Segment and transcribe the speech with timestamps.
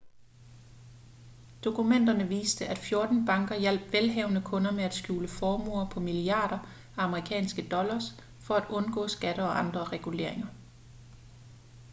[1.63, 6.57] dokumenterne viste at 14 banker hjalp velhavende kunder med at skjule formuer på milliarder
[6.97, 10.47] af amerikanske dollars for at undgå skatter og andre reguleringer